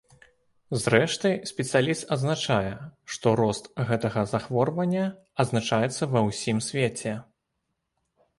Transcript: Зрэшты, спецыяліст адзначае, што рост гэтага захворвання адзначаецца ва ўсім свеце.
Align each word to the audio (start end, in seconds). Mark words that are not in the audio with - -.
Зрэшты, 0.83 1.31
спецыяліст 1.49 2.03
адзначае, 2.15 2.71
што 3.17 3.33
рост 3.41 3.69
гэтага 3.91 4.25
захворвання 4.33 5.05
адзначаецца 5.45 6.03
ва 6.17 6.25
ўсім 6.31 6.57
свеце. 6.71 7.13